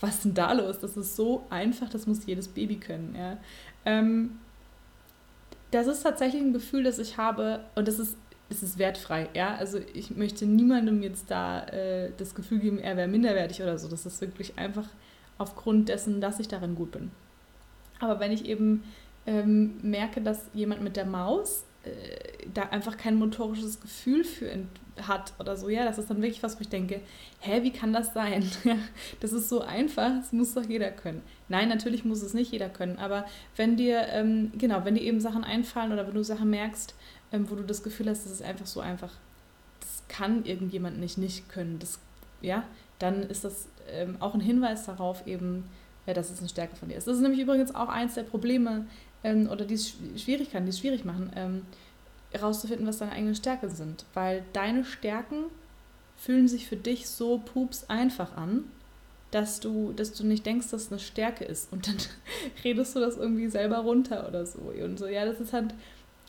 was 0.01 0.15
ist 0.15 0.25
denn 0.25 0.33
da 0.33 0.51
los? 0.51 0.79
Das 0.79 0.97
ist 0.97 1.15
so 1.15 1.45
einfach, 1.49 1.89
das 1.89 2.05
muss 2.05 2.25
jedes 2.25 2.49
Baby 2.49 2.75
können. 2.75 3.15
Ja? 3.17 3.37
Ähm, 3.85 4.39
das 5.71 5.87
ist 5.87 6.03
tatsächlich 6.03 6.41
ein 6.41 6.53
Gefühl, 6.53 6.83
das 6.83 6.99
ich 6.99 7.17
habe 7.17 7.63
und 7.75 7.87
das 7.87 7.97
ist 7.97 8.17
es 8.53 8.63
ist 8.63 8.77
wertfrei. 8.77 9.29
Ja? 9.33 9.55
Also 9.55 9.79
ich 9.93 10.15
möchte 10.15 10.45
niemandem 10.45 11.01
jetzt 11.01 11.29
da 11.29 11.65
äh, 11.65 12.11
das 12.17 12.35
Gefühl 12.35 12.59
geben, 12.59 12.79
er 12.79 12.97
wäre 12.97 13.07
minderwertig 13.07 13.61
oder 13.61 13.77
so. 13.77 13.87
Das 13.87 14.05
ist 14.05 14.21
wirklich 14.21 14.57
einfach 14.57 14.87
aufgrund 15.37 15.89
dessen, 15.89 16.21
dass 16.21 16.39
ich 16.39 16.47
darin 16.47 16.75
gut 16.75 16.91
bin. 16.91 17.11
Aber 17.99 18.19
wenn 18.19 18.31
ich 18.31 18.45
eben 18.45 18.83
ähm, 19.25 19.75
merke, 19.81 20.21
dass 20.21 20.45
jemand 20.53 20.81
mit 20.81 20.95
der 20.95 21.05
Maus 21.05 21.63
äh, 21.83 22.47
da 22.53 22.63
einfach 22.63 22.97
kein 22.97 23.15
motorisches 23.15 23.79
Gefühl 23.79 24.23
für 24.23 24.49
hat 25.07 25.33
oder 25.39 25.57
so, 25.57 25.69
ja, 25.69 25.85
das 25.85 25.97
ist 25.97 26.09
dann 26.09 26.21
wirklich 26.21 26.43
was, 26.43 26.57
wo 26.57 26.61
ich 26.61 26.69
denke, 26.69 27.01
hä, 27.39 27.63
wie 27.63 27.71
kann 27.71 27.93
das 27.93 28.13
sein? 28.13 28.45
das 29.21 29.33
ist 29.33 29.49
so 29.49 29.61
einfach, 29.61 30.11
das 30.17 30.31
muss 30.31 30.53
doch 30.53 30.63
jeder 30.63 30.91
können. 30.91 31.23
Nein, 31.49 31.69
natürlich 31.69 32.05
muss 32.05 32.21
es 32.21 32.33
nicht 32.33 32.51
jeder 32.51 32.69
können, 32.69 32.99
aber 32.99 33.25
wenn 33.55 33.75
dir, 33.75 34.07
ähm, 34.09 34.51
genau, 34.57 34.85
wenn 34.85 34.95
dir 34.95 35.01
eben 35.01 35.19
Sachen 35.19 35.43
einfallen 35.43 35.91
oder 35.91 36.05
wenn 36.05 36.13
du 36.13 36.23
Sachen 36.23 36.49
merkst, 36.49 36.93
ähm, 37.33 37.49
wo 37.49 37.55
du 37.55 37.63
das 37.63 37.83
Gefühl 37.83 38.09
hast, 38.09 38.25
das 38.25 38.31
ist 38.31 38.41
einfach 38.41 38.67
so 38.67 38.79
einfach, 38.79 39.11
das 39.81 40.03
kann 40.07 40.45
irgendjemand 40.45 40.99
nicht 40.99 41.17
nicht 41.17 41.49
können, 41.49 41.79
das, 41.79 41.99
ja, 42.41 42.63
dann 42.99 43.23
ist 43.23 43.43
das 43.43 43.67
ähm, 43.89 44.15
auch 44.21 44.33
ein 44.33 44.39
Hinweis 44.39 44.85
darauf 44.85 45.27
eben, 45.27 45.65
ja, 46.05 46.13
dass 46.13 46.29
es 46.29 46.39
eine 46.39 46.47
Stärke 46.47 46.75
von 46.75 46.87
dir 46.87 46.95
ist. 46.95 47.07
Das 47.07 47.17
ist 47.17 47.21
nämlich 47.21 47.41
übrigens 47.41 47.75
auch 47.75 47.89
eins 47.89 48.13
der 48.13 48.23
Probleme 48.23 48.85
ähm, 49.23 49.49
oder 49.49 49.65
die 49.65 49.77
Schwierigkeiten, 49.77 50.65
die 50.65 50.69
es 50.69 50.79
schwierig 50.79 51.03
machen, 51.03 51.31
ähm, 51.35 51.65
herauszufinden, 52.31 52.87
was 52.87 52.99
deine 52.99 53.11
eigenen 53.11 53.35
Stärken 53.35 53.69
sind. 53.69 54.05
Weil 54.13 54.43
deine 54.53 54.85
Stärken 54.85 55.45
fühlen 56.17 56.47
sich 56.47 56.67
für 56.67 56.77
dich 56.77 57.07
so 57.07 57.39
pups 57.39 57.89
einfach 57.89 58.37
an, 58.37 58.65
dass 59.31 59.59
du, 59.59 59.93
dass 59.93 60.13
du 60.13 60.25
nicht 60.25 60.45
denkst, 60.45 60.69
dass 60.69 60.83
es 60.83 60.91
eine 60.91 60.99
Stärke 60.99 61.43
ist. 61.43 61.71
Und 61.71 61.87
dann 61.87 61.97
redest 62.63 62.95
du 62.95 62.99
das 62.99 63.17
irgendwie 63.17 63.47
selber 63.49 63.79
runter 63.79 64.27
oder 64.27 64.45
so. 64.45 64.59
Und 64.59 64.99
so, 64.99 65.07
ja, 65.07 65.25
das 65.25 65.39
ist 65.39 65.53
halt, 65.53 65.73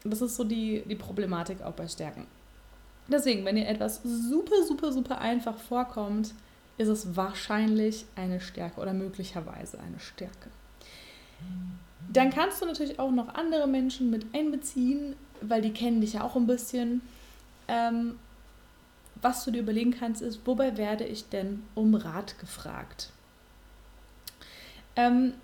das 0.04 0.20
ist 0.20 0.36
so 0.36 0.44
die, 0.44 0.82
die 0.86 0.94
Problematik 0.94 1.62
auch 1.62 1.72
bei 1.72 1.88
Stärken. 1.88 2.26
Deswegen, 3.08 3.44
wenn 3.44 3.56
dir 3.56 3.66
etwas 3.66 4.02
super, 4.02 4.62
super, 4.66 4.92
super 4.92 5.18
einfach 5.18 5.58
vorkommt, 5.58 6.34
ist 6.78 6.88
es 6.88 7.16
wahrscheinlich 7.16 8.04
eine 8.16 8.40
Stärke 8.40 8.80
oder 8.80 8.92
möglicherweise 8.92 9.78
eine 9.80 10.00
Stärke. 10.00 10.50
Dann 12.12 12.30
kannst 12.30 12.60
du 12.60 12.66
natürlich 12.66 12.98
auch 12.98 13.10
noch 13.10 13.34
andere 13.34 13.66
Menschen 13.66 14.10
mit 14.10 14.26
einbeziehen, 14.34 15.16
weil 15.40 15.62
die 15.62 15.72
kennen 15.72 16.00
dich 16.00 16.14
ja 16.14 16.22
auch 16.22 16.36
ein 16.36 16.46
bisschen. 16.46 17.02
Ähm, 17.68 18.18
was 19.20 19.44
du 19.44 19.50
dir 19.50 19.60
überlegen 19.60 19.92
kannst, 19.92 20.20
ist, 20.20 20.46
wobei 20.46 20.76
werde 20.76 21.04
ich 21.04 21.28
denn 21.28 21.62
um 21.74 21.94
Rat 21.94 22.38
gefragt? 22.38 23.10
Ähm, 24.96 25.34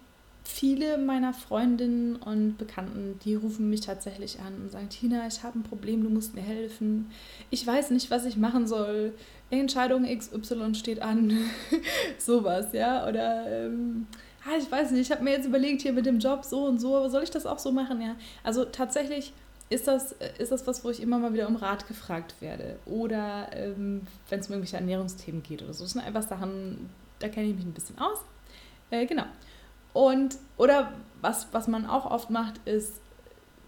viele 0.51 0.99
meiner 0.99 1.33
Freundinnen 1.33 2.17
und 2.17 2.59
Bekannten, 2.59 3.19
die 3.25 3.35
rufen 3.35 3.71
mich 3.71 3.81
tatsächlich 3.81 4.41
an 4.41 4.55
und 4.63 4.73
sagen, 4.73 4.89
Tina, 4.89 5.27
ich 5.27 5.43
habe 5.43 5.59
ein 5.59 5.63
Problem, 5.63 6.03
du 6.03 6.11
musst 6.11 6.35
mir 6.35 6.43
helfen. 6.43 7.11
Ich 7.51 7.67
weiß 7.67 7.91
nicht, 7.91 8.11
was 8.11 8.27
ich 8.27 8.37
machen 8.37 8.67
soll. 8.67 9.13
Entscheidung 9.51 10.05
XY 10.05 10.75
steht 10.75 11.03
an. 11.03 11.33
Sowas, 12.19 12.73
ja. 12.73 13.09
Oder 13.09 13.47
ähm, 13.47 14.07
ah, 14.45 14.57
ich 14.59 14.71
weiß 14.71 14.91
nicht, 14.91 15.03
ich 15.03 15.11
habe 15.11 15.25
mir 15.25 15.33
jetzt 15.33 15.47
überlegt, 15.47 15.83
hier 15.83 15.93
mit 15.93 16.07
dem 16.07 16.19
Job 16.19 16.45
so 16.45 16.67
und 16.67 16.81
so, 16.81 17.09
soll 17.09 17.23
ich 17.23 17.31
das 17.31 17.47
auch 17.47 17.59
so 17.59 17.73
machen? 17.73 18.01
Ja. 18.03 18.17
Also 18.43 18.65
tatsächlich 18.65 19.33
ist 19.71 19.87
das, 19.87 20.13
ist 20.39 20.51
das 20.51 20.67
was, 20.67 20.85
wo 20.85 20.91
ich 20.91 21.01
immer 21.01 21.19
mal 21.19 21.33
wieder 21.33 21.49
um 21.49 21.57
Rat 21.57 21.87
gefragt 21.87 22.35
werde. 22.41 22.79
Oder 22.87 23.49
ähm, 23.53 24.03
wenn 24.29 24.41
es 24.41 24.49
um 24.49 24.55
irgendwelche 24.55 24.77
Ernährungsthemen 24.77 25.43
geht 25.43 25.63
oder 25.63 25.73
so. 25.73 25.85
Das 25.85 25.93
sind 25.93 26.03
einfach 26.03 26.23
Sachen, 26.23 26.91
da 27.21 27.29
kenne 27.29 27.49
ich 27.49 27.55
mich 27.55 27.65
ein 27.65 27.73
bisschen 27.73 27.99
aus. 27.99 28.19
Äh, 28.91 29.07
genau. 29.07 29.25
Und, 29.93 30.37
oder 30.57 30.93
was, 31.21 31.49
was 31.53 31.69
man 31.69 31.87
auch 31.87 32.11
oft 32.11 32.31
macht, 32.31 32.61
ist 32.67 33.01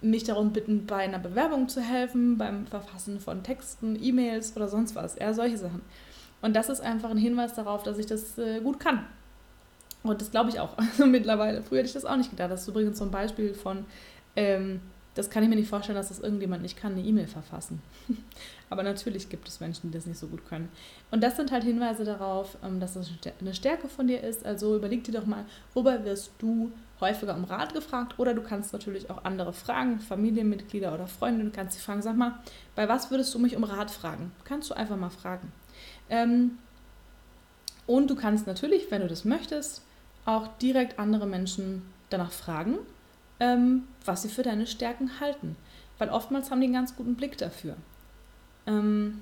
mich 0.00 0.25
darum 0.25 0.52
bitten, 0.52 0.87
bei 0.87 0.97
einer 0.97 1.19
Bewerbung 1.19 1.69
zu 1.69 1.81
helfen, 1.81 2.38
beim 2.38 2.67
Verfassen 2.67 3.21
von 3.21 3.43
Texten, 3.43 3.97
E-Mails 4.02 4.57
oder 4.57 4.69
sonst 4.69 4.95
was. 4.95 5.17
Ja, 5.19 5.33
solche 5.33 5.59
Sachen. 5.59 5.83
Und 6.41 6.57
das 6.57 6.69
ist 6.69 6.81
einfach 6.81 7.11
ein 7.11 7.19
Hinweis 7.19 7.55
darauf, 7.55 7.85
dass 7.85 7.99
ich 7.99 8.07
das 8.07 8.37
äh, 8.38 8.61
gut 8.61 8.81
kann. 8.81 9.07
Und 10.02 10.21
das 10.21 10.31
glaube 10.31 10.50
ich 10.50 10.59
auch 10.59 10.71
also 10.76 11.07
mittlerweile. 11.07 11.62
Früher 11.62 11.79
hätte 11.79 11.88
ich 11.88 11.95
das 11.95 12.05
auch 12.05 12.17
nicht 12.17 12.31
gedacht. 12.31 12.50
Das 12.50 12.62
ist 12.62 12.69
übrigens 12.69 12.99
so 12.99 13.05
ein 13.05 13.11
Beispiel 13.11 13.55
von, 13.55 13.85
ähm, 14.35 14.81
das 15.14 15.28
kann 15.28 15.42
ich 15.42 15.49
mir 15.49 15.57
nicht 15.57 15.69
vorstellen, 15.69 15.97
dass 15.97 16.09
das 16.09 16.21
irgendjemand 16.21 16.62
nicht 16.62 16.76
kann, 16.76 16.92
eine 16.92 17.02
E-Mail 17.02 17.26
verfassen. 17.26 17.83
Aber 18.71 18.83
natürlich 18.83 19.28
gibt 19.28 19.47
es 19.49 19.61
Menschen, 19.61 19.90
die 19.90 19.97
das 19.97 20.07
nicht 20.07 20.19
so 20.19 20.26
gut 20.26 20.47
können. 20.49 20.71
Und 21.11 21.23
das 21.23 21.37
sind 21.37 21.52
halt 21.52 21.64
Hinweise 21.64 22.04
darauf, 22.04 22.57
ähm, 22.64 22.81
dass 22.81 22.95
das 22.95 23.11
eine 23.40 23.54
Stärke 23.54 23.88
von 23.88 24.07
dir 24.07 24.23
ist. 24.23 24.47
Also 24.47 24.76
überleg 24.76 25.04
dir 25.04 25.12
doch 25.12 25.26
mal, 25.26 25.45
wobei 25.75 26.04
wirst 26.04 26.31
du 26.38 26.73
häufiger 27.00 27.35
um 27.35 27.45
Rat 27.45 27.75
gefragt 27.75 28.19
oder 28.19 28.33
du 28.33 28.42
kannst 28.42 28.73
natürlich 28.73 29.11
auch 29.11 29.25
andere 29.25 29.52
fragen, 29.52 30.00
Familienmitglieder 30.00 30.95
oder 30.95 31.07
Freunde, 31.07 31.45
du 31.45 31.50
kannst 31.50 31.76
sie 31.76 31.83
fragen, 31.83 32.00
sag 32.00 32.16
mal, 32.16 32.38
bei 32.75 32.88
was 32.88 33.11
würdest 33.11 33.35
du 33.35 33.38
mich 33.38 33.57
um 33.57 33.64
Rat 33.64 33.90
fragen? 33.90 34.33
Kannst 34.45 34.71
du 34.71 34.75
einfach 34.75 34.97
mal 34.97 35.11
fragen. 35.11 35.52
Ähm, 36.09 36.59
und 37.87 38.09
du 38.09 38.14
kannst 38.14 38.47
natürlich, 38.47 38.90
wenn 38.90 39.02
du 39.02 39.09
das 39.09 39.25
möchtest, 39.25 39.83
auch 40.25 40.47
direkt 40.59 40.99
andere 40.99 41.26
Menschen 41.26 41.83
danach 42.09 42.31
fragen, 42.31 42.78
ähm, 43.43 43.89
was 44.05 44.23
sie 44.23 44.29
für 44.29 44.45
deine 44.45 44.69
Stärken 44.69 45.19
halten. 45.19 45.57
Weil 45.99 46.11
oftmals 46.11 46.51
haben 46.51 46.61
die 46.61 46.67
einen 46.67 46.75
ganz 46.75 46.95
guten 46.95 47.17
Blick 47.17 47.37
dafür. 47.37 47.77
Ähm, 48.69 49.21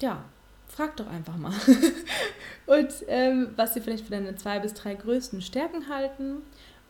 ja, 0.00 0.22
frag 0.68 0.96
doch 0.96 1.08
einfach 1.08 1.36
mal. 1.36 1.52
und 2.66 2.88
ähm, 3.08 3.48
was 3.56 3.74
sie 3.74 3.80
vielleicht 3.80 4.04
für 4.04 4.12
deine 4.12 4.36
zwei 4.36 4.60
bis 4.60 4.74
drei 4.74 4.94
größten 4.94 5.42
Stärken 5.42 5.88
halten. 5.88 6.42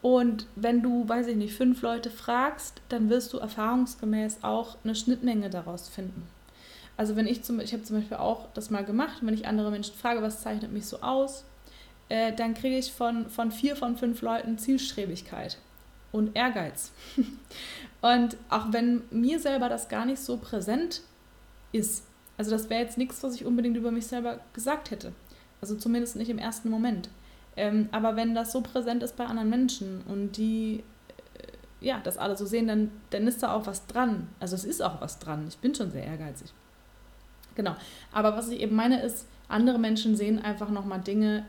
Und 0.02 0.46
wenn 0.54 0.82
du, 0.82 1.08
weiß 1.08 1.26
ich 1.28 1.36
nicht, 1.36 1.54
fünf 1.54 1.80
Leute 1.80 2.10
fragst, 2.10 2.82
dann 2.90 3.08
wirst 3.08 3.32
du 3.32 3.38
erfahrungsgemäß 3.38 4.38
auch 4.42 4.76
eine 4.84 4.94
Schnittmenge 4.94 5.48
daraus 5.48 5.88
finden. 5.88 6.26
Also 6.98 7.16
wenn 7.16 7.26
ich 7.26 7.42
zum, 7.42 7.60
ich 7.60 7.72
habe 7.72 7.82
zum 7.82 7.96
Beispiel 7.96 8.18
auch 8.18 8.48
das 8.52 8.68
mal 8.68 8.84
gemacht, 8.84 9.18
wenn 9.22 9.32
ich 9.32 9.46
andere 9.46 9.70
Menschen 9.70 9.94
frage, 9.94 10.20
was 10.20 10.42
zeichnet 10.42 10.72
mich 10.72 10.84
so 10.86 11.00
aus, 11.00 11.44
äh, 12.10 12.34
dann 12.34 12.52
kriege 12.52 12.76
ich 12.76 12.92
von, 12.92 13.30
von 13.30 13.50
vier 13.50 13.76
von 13.76 13.96
fünf 13.96 14.20
Leuten 14.20 14.58
Zielstrebigkeit 14.58 15.56
und 16.12 16.36
Ehrgeiz. 16.36 16.92
und 18.00 18.36
auch 18.48 18.72
wenn 18.72 19.02
mir 19.10 19.38
selber 19.38 19.68
das 19.68 19.88
gar 19.88 20.06
nicht 20.06 20.20
so 20.20 20.36
präsent 20.36 21.02
ist, 21.72 22.04
also 22.36 22.50
das 22.50 22.70
wäre 22.70 22.82
jetzt 22.82 22.98
nichts, 22.98 23.22
was 23.22 23.34
ich 23.34 23.44
unbedingt 23.44 23.76
über 23.76 23.90
mich 23.90 24.06
selber 24.06 24.40
gesagt 24.52 24.90
hätte. 24.90 25.12
Also 25.60 25.76
zumindest 25.76 26.16
nicht 26.16 26.30
im 26.30 26.38
ersten 26.38 26.70
Moment. 26.70 27.10
Ähm, 27.56 27.88
aber 27.92 28.16
wenn 28.16 28.34
das 28.34 28.52
so 28.52 28.62
präsent 28.62 29.02
ist 29.02 29.16
bei 29.16 29.26
anderen 29.26 29.50
Menschen 29.50 30.02
und 30.08 30.36
die 30.36 30.82
äh, 31.38 31.86
ja, 31.86 32.00
das 32.02 32.16
alle 32.16 32.36
so 32.36 32.46
sehen, 32.46 32.66
dann, 32.66 32.90
dann 33.10 33.26
ist 33.26 33.42
da 33.42 33.52
auch 33.52 33.66
was 33.66 33.86
dran. 33.86 34.28
Also 34.40 34.54
es 34.54 34.64
ist 34.64 34.82
auch 34.82 35.00
was 35.00 35.18
dran. 35.18 35.46
Ich 35.48 35.58
bin 35.58 35.74
schon 35.74 35.90
sehr 35.90 36.04
ehrgeizig. 36.04 36.52
Genau. 37.54 37.76
Aber 38.12 38.36
was 38.36 38.48
ich 38.48 38.60
eben 38.60 38.76
meine 38.76 39.02
ist, 39.02 39.26
andere 39.48 39.78
Menschen 39.78 40.16
sehen 40.16 40.38
einfach 40.38 40.70
nochmal 40.70 41.00
Dinge, 41.00 41.44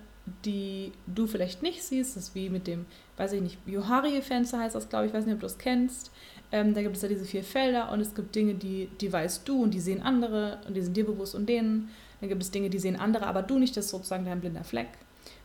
die 0.46 0.92
du 1.08 1.28
vielleicht 1.28 1.62
nicht 1.62 1.84
siehst. 1.84 2.16
Das 2.16 2.24
ist 2.24 2.36
wie 2.36 2.50
mit 2.50 2.68
dem, 2.68 2.86
weiß 3.18 3.34
ich 3.34 3.42
nicht, 3.42 3.58
Johari-Fenster 3.66 4.60
heißt 4.60 4.76
das, 4.76 4.90
glaube 4.90 5.08
ich, 5.08 5.14
weiß 5.14 5.26
nicht, 5.26 5.36
ob 5.36 5.40
du 5.40 5.46
das 5.46 5.58
kennst. 5.58 6.12
Ähm, 6.52 6.74
da 6.74 6.82
gibt 6.82 6.96
es 6.96 7.02
ja 7.02 7.08
diese 7.08 7.26
vier 7.26 7.44
Felder 7.44 7.92
und 7.92 8.02
es 8.02 8.14
gibt 8.14 8.36
Dinge, 8.36 8.54
die, 8.56 8.90
die 9.00 9.12
weißt 9.12 9.48
du 9.48 9.64
und 9.64 9.74
die 9.74 9.80
sehen 9.80 10.02
andere 10.02 10.60
und 10.68 10.76
die 10.76 10.82
sind 10.82 10.96
dir 10.96 11.06
bewusst 11.06 11.36
und 11.36 11.48
denen. 11.48 11.90
Dann 12.20 12.30
gibt 12.30 12.44
es 12.44 12.52
Dinge, 12.52 12.70
die 12.70 12.80
sehen 12.80 12.98
andere, 12.98 13.26
aber 13.26 13.42
du 13.42 13.58
nicht, 13.58 13.76
das 13.76 13.86
ist 13.86 13.92
sozusagen 13.92 14.26
dein 14.26 14.42
blinder 14.42 14.64
Fleck. 14.64 14.90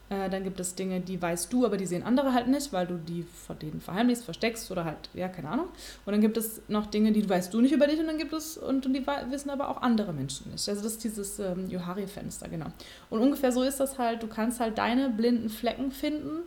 Äh, 0.08 0.30
dann 0.30 0.44
gibt 0.44 0.60
es 0.60 0.75
Dinge, 0.75 1.00
die 1.00 1.20
weißt 1.20 1.52
du, 1.52 1.66
aber 1.66 1.76
die 1.76 1.86
sehen 1.86 2.04
andere 2.04 2.32
halt 2.32 2.46
nicht, 2.46 2.72
weil 2.72 2.86
du 2.86 2.96
die 2.96 3.25
vor 3.25 3.56
denen 3.56 3.80
verheimlichst, 3.80 4.25
versteckst 4.25 4.70
oder 4.70 4.84
halt, 4.84 5.10
ja, 5.14 5.28
keine 5.28 5.48
Ahnung. 5.48 5.66
Und 6.04 6.12
dann 6.12 6.20
gibt 6.20 6.36
es 6.36 6.62
noch 6.68 6.86
Dinge, 6.86 7.10
die 7.10 7.28
weißt 7.28 7.52
du 7.52 7.60
nicht 7.60 7.72
über 7.72 7.86
dich 7.86 7.98
und 7.98 8.06
dann 8.06 8.18
gibt 8.18 8.32
es, 8.32 8.56
und, 8.56 8.86
und 8.86 8.92
die 8.92 9.04
wissen 9.30 9.50
aber 9.50 9.68
auch 9.68 9.82
andere 9.82 10.12
Menschen 10.12 10.50
nicht. 10.52 10.68
Also 10.68 10.82
das 10.82 10.92
ist 10.92 11.04
dieses 11.04 11.38
ähm, 11.40 11.68
Johari-Fenster, 11.68 12.48
genau. 12.48 12.66
Und 13.10 13.20
ungefähr 13.20 13.50
so 13.50 13.62
ist 13.62 13.80
das 13.80 13.98
halt, 13.98 14.22
du 14.22 14.28
kannst 14.28 14.60
halt 14.60 14.78
deine 14.78 15.10
blinden 15.10 15.48
Flecken 15.48 15.90
finden, 15.90 16.42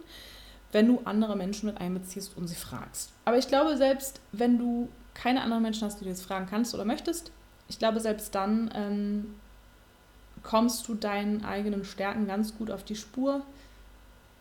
wenn 0.72 0.88
du 0.88 1.02
andere 1.04 1.36
Menschen 1.36 1.68
mit 1.68 1.82
einbeziehst 1.82 2.38
und 2.38 2.48
sie 2.48 2.56
fragst. 2.56 3.12
Aber 3.26 3.38
ich 3.38 3.48
glaube, 3.48 3.76
selbst 3.76 4.22
wenn 4.32 4.58
du 4.58 4.88
keine 5.14 5.42
anderen 5.42 5.64
Menschen 5.64 5.86
hast, 5.86 6.00
die 6.00 6.06
du 6.06 6.10
jetzt 6.10 6.24
fragen 6.24 6.46
kannst 6.50 6.74
oder 6.74 6.86
möchtest, 6.86 7.32
ich 7.68 7.78
glaube, 7.78 8.00
selbst 8.00 8.34
dann 8.36 8.72
ähm, 8.74 9.36
kommst 10.44 10.88
du 10.88 10.96
deinen 10.96 11.44
eigenen 11.46 11.86
Stärken 11.86 12.28
ganz 12.28 12.58
gut 12.58 12.72
auf 12.72 12.84
die 12.84 12.96
Spur. 12.96 13.42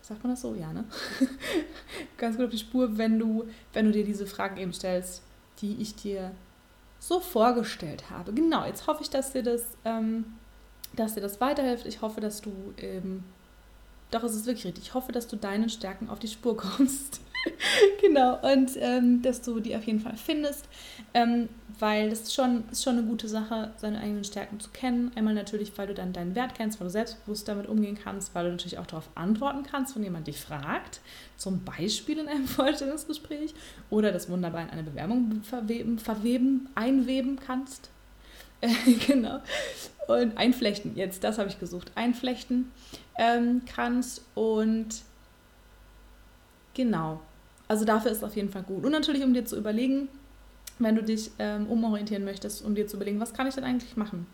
Sagt 0.01 0.23
man 0.23 0.33
das 0.33 0.41
so? 0.41 0.55
Ja, 0.55 0.73
ne? 0.73 0.85
ganz 2.17 2.35
gut 2.37 2.45
auf 2.45 2.51
die 2.51 2.57
Spur, 2.57 2.97
wenn 2.97 3.19
du, 3.19 3.47
wenn 3.73 3.85
du 3.85 3.91
dir 3.91 4.03
diese 4.03 4.25
Fragen 4.25 4.57
eben 4.57 4.73
stellst, 4.73 5.21
die 5.61 5.75
ich 5.81 5.95
dir 5.95 6.31
so 6.99 7.19
vorgestellt 7.19 8.09
habe. 8.09 8.33
Genau, 8.33 8.65
jetzt 8.65 8.87
hoffe 8.87 9.03
ich, 9.03 9.09
dass 9.09 9.31
dir 9.31 9.43
das, 9.43 9.77
ähm, 9.85 10.25
dass 10.93 11.15
dir 11.15 11.21
das 11.21 11.39
weiterhilft. 11.41 11.85
Ich 11.85 12.01
hoffe, 12.01 12.21
dass 12.21 12.41
du, 12.41 12.51
ähm, 12.77 13.23
doch 14.11 14.23
es 14.23 14.35
ist 14.35 14.45
wirklich 14.45 14.65
richtig, 14.65 14.85
ich 14.85 14.93
hoffe, 14.93 15.11
dass 15.11 15.27
du 15.27 15.35
deinen 15.35 15.69
Stärken 15.69 16.09
auf 16.09 16.19
die 16.19 16.27
Spur 16.27 16.57
kommst. 16.57 17.21
genau, 18.01 18.39
und 18.41 18.71
ähm, 18.77 19.21
dass 19.21 19.41
du 19.41 19.59
die 19.59 19.75
auf 19.75 19.83
jeden 19.83 19.99
Fall 19.99 20.15
findest, 20.17 20.67
ähm, 21.13 21.49
weil 21.79 22.09
das 22.09 22.21
ist 22.21 22.33
schon, 22.33 22.63
ist 22.71 22.83
schon 22.83 22.97
eine 22.97 23.07
gute 23.07 23.27
Sache, 23.27 23.71
seine 23.77 23.99
eigenen 23.99 24.23
Stärken 24.23 24.59
zu 24.59 24.69
kennen. 24.71 25.11
Einmal 25.15 25.33
natürlich, 25.33 25.77
weil 25.77 25.87
du 25.87 25.93
dann 25.93 26.13
deinen 26.13 26.35
Wert 26.35 26.55
kennst, 26.55 26.79
weil 26.79 26.87
du 26.87 26.91
selbstbewusst 26.91 27.47
damit 27.47 27.67
umgehen 27.67 27.97
kannst, 28.01 28.35
weil 28.35 28.45
du 28.45 28.51
natürlich 28.51 28.77
auch 28.77 28.85
darauf 28.85 29.09
antworten 29.15 29.63
kannst, 29.63 29.95
wenn 29.95 30.03
jemand 30.03 30.27
dich 30.27 30.39
fragt, 30.39 30.99
zum 31.37 31.63
Beispiel 31.63 32.19
in 32.19 32.27
einem 32.27 32.47
Vorstellungsgespräch 32.47 33.53
oder 33.89 34.11
das 34.11 34.29
wunderbar 34.29 34.63
in 34.63 34.69
eine 34.69 34.83
Bewerbung 34.83 35.41
verweben, 35.43 35.99
verweben 35.99 36.69
einweben 36.75 37.39
kannst. 37.39 37.89
genau. 39.07 39.39
Und 40.07 40.37
einflechten, 40.37 40.95
jetzt, 40.95 41.23
das 41.23 41.37
habe 41.37 41.49
ich 41.49 41.59
gesucht, 41.59 41.91
einflechten 41.95 42.71
ähm, 43.17 43.61
kannst 43.65 44.23
und 44.35 45.03
genau, 46.73 47.21
also 47.69 47.85
dafür 47.85 48.11
ist 48.11 48.17
es 48.17 48.23
auf 48.23 48.35
jeden 48.35 48.49
Fall 48.49 48.63
gut. 48.63 48.83
Und 48.83 48.91
natürlich, 48.91 49.23
um 49.23 49.33
dir 49.33 49.45
zu 49.45 49.55
überlegen, 49.55 50.09
wenn 50.79 50.95
du 50.95 51.03
dich 51.03 51.31
ähm, 51.39 51.67
umorientieren 51.67 52.25
möchtest, 52.25 52.65
um 52.65 52.75
dir 52.75 52.87
zu 52.87 52.97
überlegen, 52.97 53.19
was 53.19 53.33
kann 53.33 53.47
ich 53.47 53.55
denn 53.55 53.63
eigentlich 53.63 53.95
machen? 53.95 54.25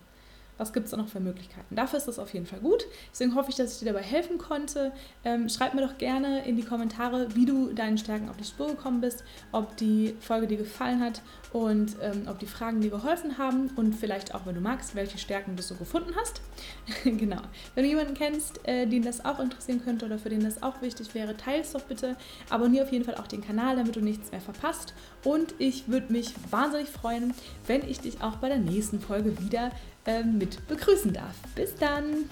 Was 0.57 0.71
gibt 0.71 0.85
es 0.85 0.91
da 0.91 0.97
noch 0.97 1.07
für 1.07 1.19
Möglichkeiten? 1.19 1.75
Dafür 1.75 1.97
ist 1.97 2.07
das 2.07 2.19
auf 2.19 2.33
jeden 2.33 2.45
Fall 2.45 2.59
gut. 2.59 2.85
Deswegen 3.11 3.35
hoffe 3.35 3.49
ich, 3.49 3.55
dass 3.55 3.73
ich 3.73 3.79
dir 3.79 3.91
dabei 3.91 4.03
helfen 4.03 4.37
konnte. 4.37 4.91
Ähm, 5.23 5.49
schreib 5.49 5.73
mir 5.73 5.81
doch 5.81 5.97
gerne 5.97 6.45
in 6.45 6.55
die 6.55 6.63
Kommentare, 6.63 7.27
wie 7.35 7.45
du 7.45 7.73
deinen 7.73 7.97
Stärken 7.97 8.29
auf 8.29 8.37
die 8.37 8.45
Spur 8.45 8.67
gekommen 8.67 9.01
bist, 9.01 9.23
ob 9.51 9.75
die 9.77 10.15
Folge 10.19 10.47
dir 10.47 10.57
gefallen 10.57 11.01
hat 11.01 11.21
und 11.51 11.95
ähm, 12.01 12.27
ob 12.27 12.39
die 12.39 12.45
Fragen 12.45 12.81
dir 12.81 12.89
geholfen 12.89 13.37
haben 13.37 13.69
und 13.75 13.93
vielleicht 13.93 14.33
auch, 14.33 14.45
wenn 14.45 14.55
du 14.55 14.61
magst, 14.61 14.95
welche 14.95 15.17
Stärken 15.17 15.55
du 15.55 15.63
so 15.63 15.75
gefunden 15.75 16.13
hast. 16.15 16.41
genau. 17.03 17.41
Wenn 17.73 17.83
du 17.83 17.89
jemanden 17.89 18.13
kennst, 18.13 18.65
äh, 18.67 18.85
den 18.85 19.03
das 19.03 19.23
auch 19.23 19.39
interessieren 19.39 19.83
könnte 19.83 20.05
oder 20.05 20.17
für 20.17 20.29
den 20.29 20.43
das 20.43 20.63
auch 20.63 20.81
wichtig 20.81 21.13
wäre, 21.13 21.35
teile 21.35 21.61
es 21.61 21.73
doch 21.73 21.81
bitte. 21.81 22.15
Abonniere 22.49 22.85
auf 22.85 22.91
jeden 22.91 23.05
Fall 23.05 23.15
auch 23.15 23.27
den 23.27 23.41
Kanal, 23.41 23.75
damit 23.75 23.95
du 23.95 24.01
nichts 24.01 24.31
mehr 24.31 24.41
verpasst. 24.41 24.93
Und 25.23 25.55
ich 25.57 25.87
würde 25.87 26.11
mich 26.11 26.33
wahnsinnig 26.49 26.89
freuen, 26.89 27.33
wenn 27.67 27.87
ich 27.87 27.99
dich 27.99 28.21
auch 28.21 28.37
bei 28.37 28.49
der 28.49 28.59
nächsten 28.59 28.99
Folge 28.99 29.39
wieder 29.39 29.71
mit 30.37 30.67
begrüßen 30.67 31.13
darf. 31.13 31.35
Bis 31.55 31.75
dann! 31.75 32.29